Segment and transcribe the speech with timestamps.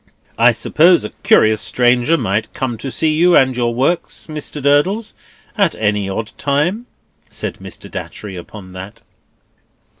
[0.39, 4.59] "I suppose a curious stranger might come to see you, and your works, Mr.
[4.59, 5.13] Durdles,
[5.55, 6.87] at any odd time?"
[7.29, 7.87] said Mr.
[7.87, 9.03] Datchery upon that.